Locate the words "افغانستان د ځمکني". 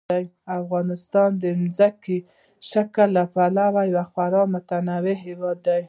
0.59-2.17